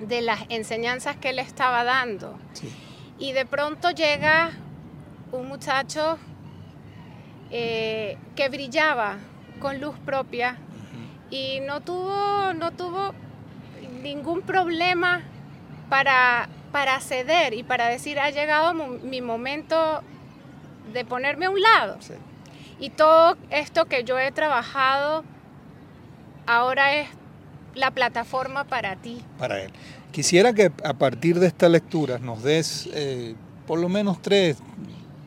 de 0.00 0.20
las 0.22 0.40
enseñanzas 0.48 1.16
que 1.16 1.30
él 1.30 1.38
estaba 1.38 1.84
dando. 1.84 2.38
Y 3.18 3.32
de 3.32 3.46
pronto 3.46 3.90
llega 3.90 4.52
un 5.32 5.48
muchacho 5.48 6.18
eh, 7.50 8.16
que 8.34 8.48
brillaba 8.48 9.18
con 9.60 9.80
luz 9.80 9.96
propia 10.04 10.56
y 11.30 11.60
no 11.60 11.80
tuvo, 11.80 12.52
no 12.54 12.72
tuvo 12.72 13.14
ningún 14.02 14.42
problema 14.42 15.22
para, 15.88 16.48
para 16.72 16.98
ceder 17.00 17.54
y 17.54 17.62
para 17.62 17.88
decir 17.88 18.18
ha 18.18 18.30
llegado 18.30 18.72
mi 18.74 19.20
momento 19.20 20.02
de 20.92 21.04
ponerme 21.04 21.46
a 21.46 21.50
un 21.50 21.60
lado. 21.60 21.98
Y 22.78 22.90
todo 22.90 23.36
esto 23.50 23.84
que 23.84 24.04
yo 24.04 24.18
he 24.18 24.32
trabajado 24.32 25.24
ahora 26.46 26.94
es 26.94 27.08
la 27.74 27.90
plataforma 27.90 28.64
para 28.64 28.96
ti. 28.96 29.22
Para 29.38 29.62
él. 29.62 29.70
Quisiera 30.12 30.52
que 30.52 30.72
a 30.84 30.94
partir 30.94 31.38
de 31.38 31.46
esta 31.46 31.68
lectura 31.68 32.18
nos 32.18 32.42
des 32.42 32.88
eh, 32.92 33.34
por 33.66 33.78
lo 33.78 33.88
menos 33.88 34.20
tres 34.20 34.58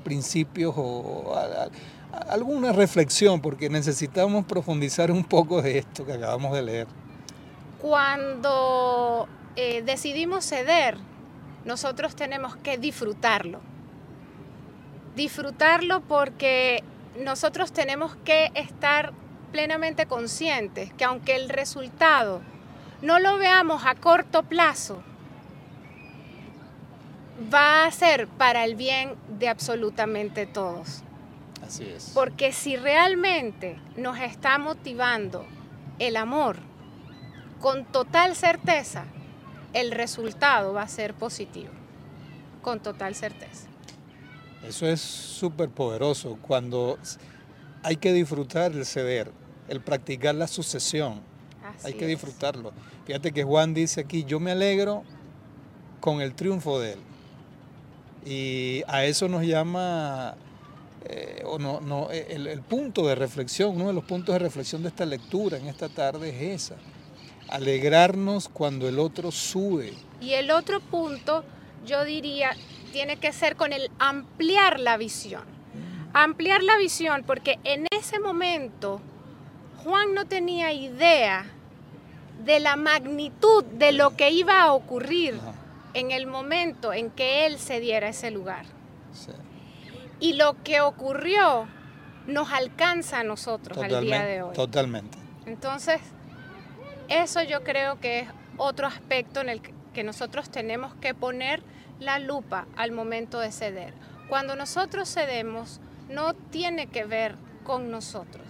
principios 0.04 0.74
o 0.76 1.34
alguna 2.30 2.72
reflexión, 2.72 3.42
porque 3.42 3.70
necesitamos 3.70 4.46
profundizar 4.46 5.12
un 5.12 5.24
poco 5.24 5.62
de 5.62 5.80
esto 5.80 6.06
que 6.06 6.14
acabamos 6.14 6.54
de 6.54 6.62
leer. 6.62 6.88
Cuando 7.82 9.28
eh, 9.56 9.82
decidimos 9.82 10.46
ceder, 10.46 10.98
nosotros 11.66 12.16
tenemos 12.16 12.56
que 12.58 12.78
disfrutarlo. 12.78 13.62
Disfrutarlo 15.16 16.02
porque 16.02 16.84
nosotros 17.24 17.72
tenemos 17.72 18.16
que 18.18 18.52
estar 18.56 19.14
plenamente 19.54 20.08
conscientes 20.08 20.92
que 20.94 21.06
aunque 21.06 21.38
el 21.38 21.48
resultado 21.48 22.42
no 23.02 23.20
lo 23.20 23.38
veamos 23.38 23.86
a 23.86 23.96
corto 23.96 24.44
plazo, 24.44 25.02
va 27.54 27.86
a 27.86 27.92
ser 27.92 28.28
para 28.28 28.66
el 28.66 28.76
bien 28.76 29.16
de 29.40 29.48
absolutamente 29.48 30.46
todos. 30.46 31.04
Así 31.66 31.86
es. 31.86 32.12
Porque 32.14 32.52
si 32.52 32.76
realmente 32.76 33.78
nos 33.96 34.20
está 34.20 34.58
motivando 34.58 35.46
el 36.00 36.18
amor, 36.18 36.58
con 37.62 37.86
total 37.86 38.36
certeza, 38.36 39.06
el 39.74 39.92
resultado 39.92 40.74
va 40.74 40.82
a 40.82 40.88
ser 40.88 41.14
positivo. 41.14 41.72
Con 42.62 42.80
total 42.80 43.16
certeza. 43.16 43.68
Eso 44.64 44.88
es 44.88 45.02
súper 45.02 45.70
poderoso 45.70 46.38
cuando 46.42 46.98
hay 47.84 47.98
que 47.98 48.14
disfrutar 48.14 48.72
el 48.72 48.86
ceder, 48.86 49.32
el 49.68 49.82
practicar 49.82 50.36
la 50.36 50.48
sucesión. 50.48 51.22
Hay 51.84 51.94
que 51.94 52.06
disfrutarlo. 52.06 52.72
Fíjate 53.06 53.32
que 53.32 53.44
Juan 53.44 53.74
dice 53.74 54.02
aquí, 54.02 54.24
yo 54.24 54.40
me 54.40 54.52
alegro 54.52 55.04
con 56.00 56.22
el 56.22 56.34
triunfo 56.34 56.80
de 56.80 56.94
él. 56.94 57.00
Y 58.26 58.84
a 58.88 59.04
eso 59.06 59.28
nos 59.28 59.44
llama, 59.44 60.36
eh, 61.06 61.44
o 61.46 61.60
no, 61.60 61.82
no, 61.82 62.10
el, 62.12 62.48
el, 62.48 62.62
punto 62.62 63.06
de 63.06 63.16
reflexión, 63.16 63.76
uno 63.76 63.88
de 63.88 63.94
los 63.94 64.06
puntos 64.06 64.34
de 64.34 64.40
reflexión 64.40 64.82
de 64.82 64.90
esta 64.90 65.06
lectura 65.06 65.58
en 65.58 65.68
esta 65.68 65.90
tarde 65.90 66.30
es 66.30 66.62
esa. 66.64 66.76
Alegrarnos 67.50 68.48
cuando 68.48 68.88
el 68.88 69.00
otro 69.00 69.32
sube. 69.32 69.94
Y 70.22 70.34
el 70.34 70.52
otro 70.52 70.80
punto, 70.80 71.44
yo 71.86 72.06
diría, 72.06 72.52
tiene 72.94 73.18
que 73.18 73.34
ser 73.34 73.58
con 73.58 73.74
el 73.74 73.92
ampliar 74.00 74.80
la 74.80 74.96
visión. 74.96 75.44
Ampliar 76.14 76.64
la 76.64 76.78
visión, 76.78 77.24
porque 77.26 77.60
en 77.64 77.88
ese 77.92 78.20
momento 78.20 79.02
Juan 79.84 80.14
no 80.14 80.26
tenía 80.26 80.72
idea 80.72 81.46
de 82.44 82.60
la 82.60 82.76
magnitud 82.76 83.64
de 83.64 83.92
lo 83.92 84.16
que 84.16 84.32
iba 84.32 84.62
a 84.62 84.74
ocurrir 84.74 85.40
en 85.94 86.12
el 86.12 86.26
momento 86.26 86.94
en 86.94 87.12
que 87.12 87.46
él 87.46 87.60
se 87.60 87.80
diera 87.80 88.10
ese 88.10 88.32
lugar. 88.32 88.66
Y 90.20 90.34
lo 90.34 90.62
que 90.64 90.82
ocurrió 90.82 91.68
nos 92.28 92.52
alcanza 92.52 93.20
a 93.20 93.24
nosotros 93.24 93.78
al 93.78 94.02
día 94.02 94.24
de 94.24 94.42
hoy. 94.42 94.56
Totalmente. 94.56 95.18
Entonces, 95.46 96.02
eso 97.10 97.42
yo 97.44 97.64
creo 97.64 98.00
que 98.00 98.20
es 98.20 98.30
otro 98.58 98.88
aspecto 98.88 99.42
en 99.42 99.50
el 99.50 99.62
que 99.94 100.04
nosotros 100.04 100.50
tenemos 100.50 100.94
que 100.96 101.14
poner 101.14 101.62
la 102.00 102.20
lupa 102.20 102.68
al 102.76 102.92
momento 102.92 103.40
de 103.40 103.52
ceder. 103.52 103.94
Cuando 104.30 104.56
nosotros 104.56 105.14
cedemos, 105.14 105.80
no 106.10 106.34
tiene 106.34 106.88
que 106.88 107.06
ver 107.06 107.36
con 107.64 107.92
nosotros, 107.92 108.46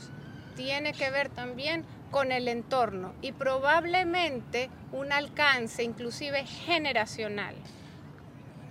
tiene 0.56 0.94
que 0.94 1.10
ver 1.10 1.30
también 1.30 1.86
con 2.12 2.32
el 2.32 2.48
entorno 2.48 3.14
y 3.22 3.32
probablemente 3.32 4.70
un 4.92 5.12
alcance 5.12 5.84
inclusive 5.84 6.46
generacional. 6.46 7.56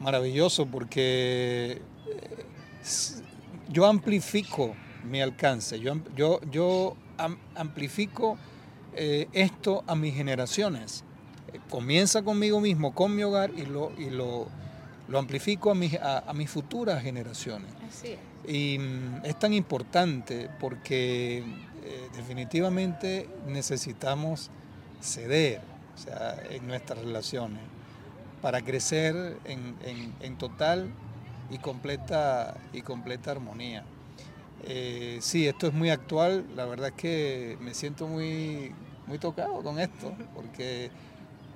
Maravilloso 0.00 0.66
porque 0.66 1.72
eh, 1.72 2.44
yo 3.68 3.86
amplifico 3.86 4.74
mi 5.04 5.20
alcance, 5.20 5.80
yo, 5.80 5.96
yo, 6.14 6.40
yo 6.50 6.96
amplifico 7.54 8.38
eh, 8.94 9.28
esto 9.32 9.84
a 9.86 9.94
mis 9.94 10.14
generaciones. 10.14 11.04
comienza 11.68 12.22
conmigo 12.22 12.60
mismo, 12.60 12.94
con 12.94 13.14
mi 13.14 13.22
hogar 13.22 13.50
y 13.56 13.66
lo, 13.66 13.92
y 13.98 14.10
lo, 14.10 14.46
lo 15.08 15.18
amplifico 15.18 15.70
a, 15.70 15.74
mis, 15.74 15.94
a, 15.94 16.32
mis 16.34 16.50
futuras 16.50 17.02
generaciones. 17.02 17.72
Así 17.88 18.08
es. 18.08 18.18
Y 18.46 18.78
mm, 18.78 19.24
es 19.24 19.38
tan 19.38 19.52
importante 19.52 20.50
porque 20.60 21.44
eh, 21.84 22.08
definitivamente 22.16 23.28
necesitamos 23.46 24.50
ceder 25.00 25.60
en 26.50 26.66
nuestras 26.66 27.00
relaciones 27.00 27.60
para 28.40 28.60
crecer 28.62 29.38
en, 29.44 29.76
en, 30.20 30.36
total 30.36 30.90
y 31.50 31.58
completa, 31.58 32.56
y 32.72 32.82
completa 32.82 33.30
armonía. 33.30 33.84
Eh, 34.64 35.18
sí, 35.20 35.46
esto 35.46 35.68
es 35.68 35.72
muy 35.72 35.90
actual, 35.90 36.44
la 36.56 36.66
verdad 36.66 36.88
es 36.88 36.94
que 36.94 37.58
me 37.60 37.74
siento 37.74 38.06
muy, 38.06 38.74
muy 39.06 39.18
tocado 39.18 39.62
con 39.62 39.78
esto, 39.78 40.12
porque 40.34 40.90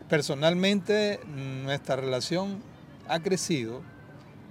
personalmente 0.08 1.20
nuestra 1.26 1.96
relación 1.96 2.62
ha 3.08 3.20
crecido, 3.20 3.82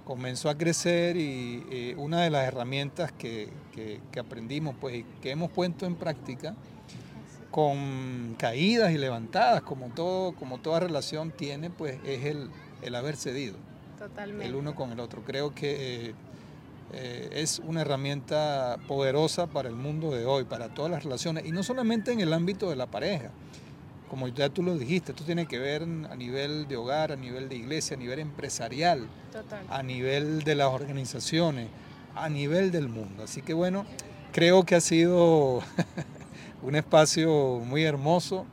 comenzó 0.06 0.48
a 0.48 0.56
crecer 0.56 1.16
y 1.16 1.94
una 1.98 2.22
de 2.22 2.30
las 2.30 2.46
herramientas 2.46 3.12
que, 3.12 3.50
aprendimos 4.18 4.74
pues, 4.80 4.96
y 4.96 5.02
que 5.20 5.32
hemos 5.32 5.50
puesto 5.50 5.84
en 5.84 5.96
práctica, 5.96 6.54
con 7.50 8.36
caídas 8.38 8.92
y 8.92 8.98
levantadas, 8.98 9.62
como, 9.62 9.88
todo, 9.88 10.32
como 10.32 10.58
toda 10.58 10.80
relación 10.80 11.30
tiene, 11.32 11.70
pues 11.70 11.98
es 12.04 12.24
el, 12.24 12.50
el 12.82 12.94
haber 12.94 13.16
cedido. 13.16 13.56
Totalmente. 13.98 14.46
El 14.46 14.54
uno 14.54 14.74
con 14.74 14.92
el 14.92 15.00
otro. 15.00 15.22
Creo 15.24 15.54
que 15.54 16.14
eh, 16.92 17.28
es 17.32 17.60
una 17.64 17.80
herramienta 17.80 18.78
poderosa 18.86 19.48
para 19.48 19.68
el 19.68 19.74
mundo 19.74 20.12
de 20.12 20.24
hoy, 20.24 20.44
para 20.44 20.68
todas 20.68 20.90
las 20.90 21.02
relaciones, 21.02 21.46
y 21.46 21.52
no 21.52 21.62
solamente 21.62 22.12
en 22.12 22.20
el 22.20 22.32
ámbito 22.32 22.70
de 22.70 22.76
la 22.76 22.86
pareja 22.86 23.30
como 24.08 24.28
ya 24.28 24.48
tú 24.48 24.62
lo 24.62 24.76
dijiste, 24.76 25.12
esto 25.12 25.24
tiene 25.24 25.46
que 25.46 25.58
ver 25.58 25.82
a 25.82 26.16
nivel 26.16 26.68
de 26.68 26.76
hogar, 26.76 27.12
a 27.12 27.16
nivel 27.16 27.48
de 27.48 27.56
iglesia, 27.56 27.96
a 27.96 27.98
nivel 27.98 28.18
empresarial, 28.20 29.08
a 29.68 29.82
nivel 29.82 30.42
de 30.42 30.54
las 30.54 30.68
organizaciones, 30.68 31.68
a 32.14 32.28
nivel 32.28 32.70
del 32.70 32.88
mundo. 32.88 33.24
Así 33.24 33.42
que 33.42 33.52
bueno, 33.52 33.84
creo 34.32 34.64
que 34.64 34.74
ha 34.74 34.80
sido 34.80 35.60
un 36.62 36.74
espacio 36.76 37.60
muy 37.64 37.84
hermoso, 37.84 38.46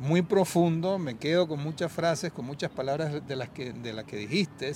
muy 0.00 0.22
profundo. 0.22 0.98
Me 0.98 1.16
quedo 1.16 1.46
con 1.46 1.62
muchas 1.62 1.92
frases, 1.92 2.32
con 2.32 2.46
muchas 2.46 2.70
palabras 2.70 3.26
de 3.26 3.36
las 3.36 3.50
que, 3.50 3.72
de 3.72 3.92
las 3.92 4.04
que 4.04 4.16
dijiste 4.16 4.72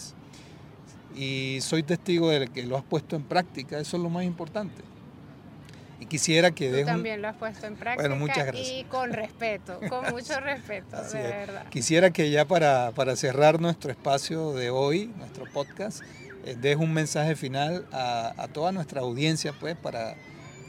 y 1.16 1.58
soy 1.60 1.82
testigo 1.82 2.28
de 2.28 2.48
que 2.48 2.64
lo 2.64 2.76
has 2.76 2.84
puesto 2.84 3.16
en 3.16 3.22
práctica. 3.22 3.78
Eso 3.78 3.96
es 3.96 4.02
lo 4.02 4.10
más 4.10 4.24
importante. 4.24 4.82
Y 6.00 6.06
quisiera 6.06 6.50
que 6.50 6.70
Tú 6.70 6.84
también 6.84 7.22
lo 7.22 7.28
has 7.28 7.36
puesto 7.36 7.66
en 7.66 7.76
práctica. 7.76 8.08
Bueno, 8.08 8.16
muchas 8.16 8.46
gracias. 8.46 8.68
Y 8.68 8.84
con 8.84 9.12
respeto, 9.12 9.78
con 9.88 10.04
mucho 10.10 10.40
respeto, 10.40 11.02
de 11.02 11.22
verdad. 11.22 11.68
Quisiera 11.68 12.10
que 12.10 12.30
ya 12.30 12.44
para, 12.44 12.92
para, 12.92 13.16
cerrar 13.16 13.60
nuestro 13.60 13.90
espacio 13.90 14.52
de 14.52 14.70
hoy, 14.70 15.06
nuestro 15.18 15.44
podcast, 15.52 16.02
eh, 16.44 16.56
deje 16.58 16.76
un 16.76 16.92
mensaje 16.92 17.36
final 17.36 17.86
a, 17.92 18.34
a, 18.36 18.48
toda 18.48 18.72
nuestra 18.72 19.02
audiencia, 19.02 19.52
pues, 19.52 19.76
para, 19.76 20.16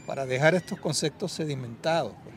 para 0.06 0.26
dejar 0.26 0.54
estos 0.54 0.78
conceptos 0.78 1.32
sedimentados. 1.32 2.12
Pues. 2.22 2.34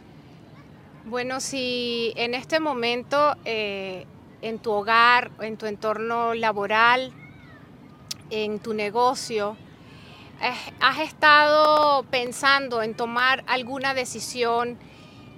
Bueno, 1.05 1.39
si 1.39 2.13
en 2.15 2.34
este 2.34 2.60
momento 2.60 3.36
eh, 3.46 4.05
en 4.41 4.60
tu 4.60 4.72
hogar, 4.72 5.31
en 5.41 5.58
tu 5.58 5.65
entorno 5.65 6.34
laboral, 6.34 7.13
en 8.29 8.60
tu 8.60 8.74
negocio, 8.74 9.58
has 10.79 11.00
estado 11.00 12.03
pensando 12.03 12.81
en 12.81 12.96
tomar 12.96 13.43
alguna 13.48 13.93
decisión 13.93 14.77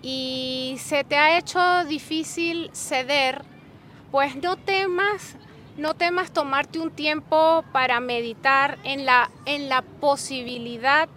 y 0.01 0.77
se 0.79 1.03
te 1.03 1.18
ha 1.18 1.37
hecho 1.37 1.85
difícil 1.85 2.70
ceder, 2.74 3.44
pues 4.11 4.35
no 4.35 4.57
temas, 4.57 5.35
no 5.77 5.94
temas 5.94 6.31
tomarte 6.31 6.79
un 6.79 6.92
tiempo 6.92 7.64
para 7.72 8.00
meditar 8.00 8.77
en 8.83 9.05
la, 9.05 9.29
en 9.46 9.70
la 9.70 9.81
posibilidad 9.81 11.07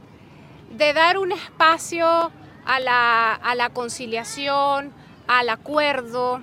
de 0.70 0.92
dar 0.92 1.18
un 1.18 1.33
espacio 1.33 2.31
a 2.64 2.81
la, 2.81 3.35
a 3.35 3.55
la 3.55 3.70
conciliación, 3.70 4.92
al 5.27 5.49
acuerdo. 5.49 6.40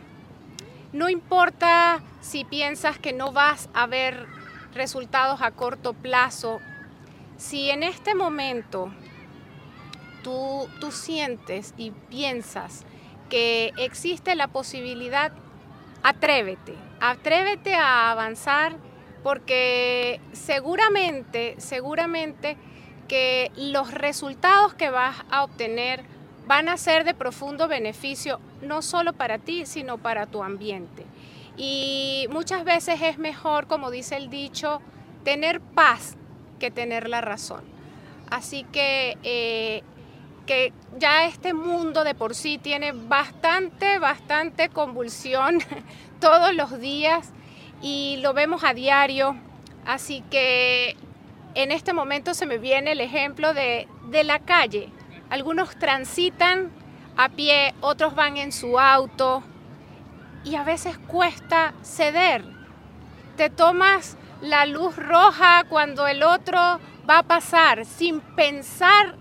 No 0.93 1.09
importa 1.09 2.01
si 2.21 2.43
piensas 2.43 2.97
que 2.97 3.13
no 3.13 3.31
vas 3.31 3.69
a 3.73 3.87
ver 3.87 4.25
resultados 4.73 5.41
a 5.41 5.51
corto 5.51 5.93
plazo, 5.93 6.59
si 7.41 7.71
en 7.71 7.81
este 7.81 8.13
momento 8.13 8.93
tú, 10.23 10.69
tú 10.79 10.91
sientes 10.91 11.73
y 11.75 11.89
piensas 11.89 12.85
que 13.29 13.73
existe 13.77 14.35
la 14.35 14.47
posibilidad, 14.47 15.31
atrévete, 16.03 16.75
atrévete 16.99 17.73
a 17.73 18.11
avanzar 18.11 18.75
porque 19.23 20.21
seguramente, 20.33 21.55
seguramente 21.57 22.57
que 23.07 23.51
los 23.55 23.91
resultados 23.91 24.75
que 24.75 24.91
vas 24.91 25.15
a 25.31 25.43
obtener 25.43 26.03
van 26.45 26.69
a 26.69 26.77
ser 26.77 27.05
de 27.05 27.15
profundo 27.15 27.67
beneficio, 27.67 28.39
no 28.61 28.83
solo 28.83 29.13
para 29.13 29.39
ti, 29.39 29.65
sino 29.65 29.97
para 29.97 30.27
tu 30.27 30.43
ambiente. 30.43 31.07
Y 31.57 32.27
muchas 32.29 32.63
veces 32.65 33.01
es 33.01 33.17
mejor, 33.17 33.65
como 33.65 33.89
dice 33.89 34.15
el 34.15 34.29
dicho, 34.29 34.79
tener 35.23 35.59
paz 35.59 36.17
que 36.61 36.71
tener 36.71 37.09
la 37.09 37.21
razón. 37.21 37.63
Así 38.29 38.63
que, 38.71 39.17
eh, 39.23 39.81
que 40.45 40.71
ya 40.99 41.25
este 41.25 41.53
mundo 41.53 42.03
de 42.03 42.13
por 42.13 42.35
sí 42.35 42.59
tiene 42.59 42.91
bastante, 42.91 43.97
bastante 43.97 44.69
convulsión 44.69 45.57
todos 46.21 46.53
los 46.53 46.79
días 46.79 47.31
y 47.81 48.17
lo 48.21 48.33
vemos 48.33 48.63
a 48.63 48.75
diario. 48.75 49.35
Así 49.85 50.23
que 50.29 50.95
en 51.55 51.71
este 51.71 51.93
momento 51.93 52.35
se 52.35 52.45
me 52.45 52.59
viene 52.59 52.91
el 52.91 53.01
ejemplo 53.01 53.55
de, 53.55 53.87
de 54.09 54.23
la 54.23 54.37
calle. 54.37 54.89
Algunos 55.31 55.75
transitan 55.79 56.69
a 57.17 57.29
pie, 57.29 57.73
otros 57.81 58.13
van 58.13 58.37
en 58.37 58.51
su 58.51 58.79
auto 58.79 59.41
y 60.43 60.55
a 60.55 60.63
veces 60.63 60.99
cuesta 60.99 61.73
ceder. 61.81 62.45
Te 63.35 63.49
tomas 63.49 64.15
la 64.41 64.65
luz 64.65 64.95
roja 64.95 65.63
cuando 65.69 66.07
el 66.07 66.23
otro 66.23 66.57
va 67.09 67.19
a 67.19 67.23
pasar, 67.23 67.85
sin 67.85 68.21
pensar 68.21 69.15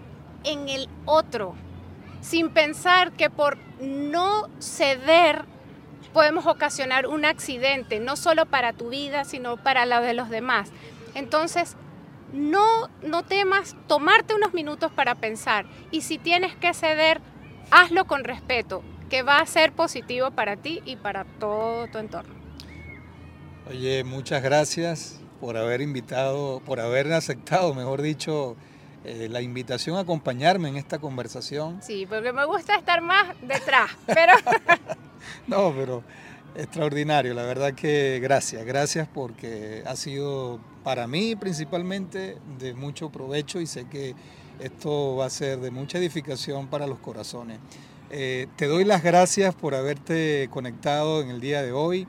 en 0.44 0.68
el 0.68 0.88
otro, 1.04 1.54
sin 2.20 2.50
pensar 2.50 3.12
que 3.12 3.30
por 3.30 3.58
no 3.80 4.48
ceder 4.58 5.44
podemos 6.12 6.46
ocasionar 6.46 7.06
un 7.06 7.24
accidente, 7.24 8.00
no 8.00 8.16
solo 8.16 8.46
para 8.46 8.72
tu 8.72 8.88
vida, 8.88 9.24
sino 9.24 9.56
para 9.56 9.86
la 9.86 10.00
de 10.00 10.14
los 10.14 10.28
demás. 10.28 10.72
Entonces, 11.14 11.76
no, 12.32 12.88
no 13.02 13.22
temas 13.24 13.76
tomarte 13.86 14.34
unos 14.34 14.54
minutos 14.54 14.90
para 14.92 15.14
pensar 15.14 15.66
y 15.90 16.02
si 16.02 16.18
tienes 16.18 16.56
que 16.56 16.72
ceder, 16.74 17.20
hazlo 17.70 18.06
con 18.06 18.24
respeto, 18.24 18.82
que 19.08 19.22
va 19.22 19.38
a 19.38 19.46
ser 19.46 19.72
positivo 19.72 20.30
para 20.30 20.56
ti 20.56 20.80
y 20.84 20.96
para 20.96 21.24
todo 21.24 21.88
tu 21.88 21.98
entorno. 21.98 22.39
Oye, 23.70 24.02
muchas 24.02 24.42
gracias 24.42 25.20
por 25.40 25.56
haber 25.56 25.80
invitado, 25.80 26.60
por 26.66 26.80
haber 26.80 27.12
aceptado, 27.12 27.72
mejor 27.72 28.02
dicho, 28.02 28.56
eh, 29.04 29.28
la 29.30 29.42
invitación 29.42 29.96
a 29.96 30.00
acompañarme 30.00 30.68
en 30.68 30.76
esta 30.76 30.98
conversación. 30.98 31.80
Sí, 31.80 32.04
porque 32.04 32.32
me 32.32 32.44
gusta 32.46 32.74
estar 32.74 33.00
más 33.00 33.28
detrás, 33.42 33.92
pero... 34.06 34.32
no, 35.46 35.72
pero 35.72 36.02
extraordinario, 36.56 37.32
la 37.32 37.44
verdad 37.44 37.72
que 37.72 38.18
gracias, 38.20 38.64
gracias 38.64 39.06
porque 39.06 39.84
ha 39.86 39.94
sido 39.94 40.58
para 40.82 41.06
mí 41.06 41.36
principalmente 41.36 42.38
de 42.58 42.74
mucho 42.74 43.10
provecho 43.10 43.60
y 43.60 43.68
sé 43.68 43.86
que 43.86 44.16
esto 44.58 45.14
va 45.14 45.26
a 45.26 45.30
ser 45.30 45.60
de 45.60 45.70
mucha 45.70 45.98
edificación 45.98 46.66
para 46.66 46.88
los 46.88 46.98
corazones. 46.98 47.60
Eh, 48.10 48.48
te 48.56 48.66
doy 48.66 48.82
las 48.82 49.04
gracias 49.04 49.54
por 49.54 49.76
haberte 49.76 50.48
conectado 50.50 51.22
en 51.22 51.30
el 51.30 51.40
día 51.40 51.62
de 51.62 51.70
hoy 51.70 52.08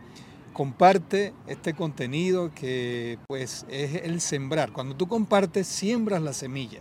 comparte 0.53 1.33
este 1.47 1.73
contenido 1.73 2.51
que 2.53 3.17
pues 3.27 3.65
es 3.69 4.03
el 4.03 4.21
sembrar. 4.21 4.71
Cuando 4.71 4.95
tú 4.95 5.07
compartes, 5.07 5.67
siembras 5.67 6.21
la 6.21 6.33
semilla 6.33 6.79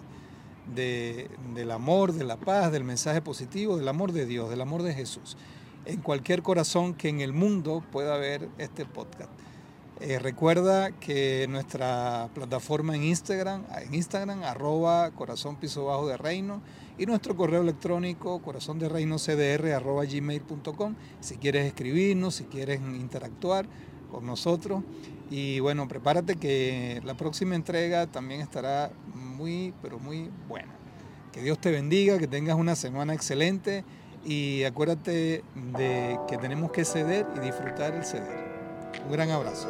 del 0.74 1.70
amor, 1.70 2.12
de 2.12 2.24
la 2.24 2.37
paz, 2.37 2.70
del 2.70 2.85
mensaje 2.85 3.20
positivo, 3.22 3.76
del 3.76 3.88
amor 3.88 4.12
de 4.12 4.26
Dios, 4.26 4.50
del 4.50 4.61
amor 4.61 4.83
de 4.83 4.94
Jesús, 4.94 5.37
en 5.85 6.00
cualquier 6.00 6.42
corazón 6.42 6.94
que 6.94 7.09
en 7.09 7.20
el 7.20 7.33
mundo 7.33 7.83
pueda 7.90 8.16
ver 8.16 8.48
este 8.59 8.85
podcast. 8.85 9.30
Eh, 10.03 10.19
recuerda 10.19 10.93
que 10.93 11.47
nuestra 11.51 12.31
plataforma 12.35 12.97
en 12.97 13.05
Instagram, 13.05 13.67
en 13.83 13.95
Instagram, 13.95 14.43
arroba 14.45 15.11
corazón 15.11 15.57
piso 15.57 15.85
bajo 15.85 16.09
de 16.09 16.17
reino, 16.17 16.63
y 16.97 17.05
nuestro 17.05 17.37
correo 17.37 17.61
electrónico 17.61 18.41
corazón 18.41 18.79
de 18.79 18.89
reino 18.89 19.19
cdr 19.19 19.73
arroba 19.73 20.07
gmail.com 20.07 20.95
si 21.21 21.37
quieres 21.37 21.67
escribirnos, 21.67 22.37
si 22.37 22.45
quieres 22.45 22.81
interactuar 22.81 23.67
con 24.11 24.25
nosotros. 24.25 24.83
Y 25.31 25.61
bueno, 25.61 25.87
prepárate 25.87 26.37
que 26.37 27.03
la 27.05 27.15
próxima 27.15 27.55
entrega 27.55 28.07
también 28.07 28.41
estará 28.41 28.91
muy, 29.15 29.75
pero 29.83 29.99
muy 29.99 30.31
buena. 30.49 30.73
Que 31.31 31.43
Dios 31.43 31.61
te 31.61 31.71
bendiga, 31.71 32.19
que 32.19 32.27
tengas 32.27 32.57
una 32.57 32.75
semana 32.75 33.13
excelente 33.13 33.85
y 34.25 34.65
acuérdate 34.65 35.45
de 35.77 36.19
que 36.27 36.39
tenemos 36.39 36.73
que 36.73 36.87
ceder 36.87 37.27
y 37.37 37.41
disfrutar 37.41 37.95
el 37.95 38.05
ceder. 38.05 38.50
Un 39.07 39.13
gran 39.13 39.31
abrazo. 39.31 39.69